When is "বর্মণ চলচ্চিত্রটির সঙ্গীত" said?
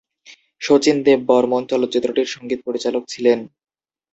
1.29-2.59